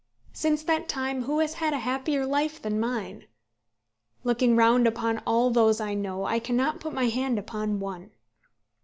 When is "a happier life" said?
1.75-2.59